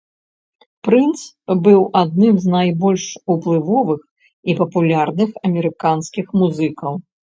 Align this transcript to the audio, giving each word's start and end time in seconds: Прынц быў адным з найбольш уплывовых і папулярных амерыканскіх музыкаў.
Прынц 0.87 1.19
быў 1.67 1.81
адным 2.01 2.35
з 2.45 2.53
найбольш 2.55 3.05
уплывовых 3.33 4.01
і 4.53 4.59
папулярных 4.63 5.29
амерыканскіх 5.49 6.25
музыкаў. 6.43 6.93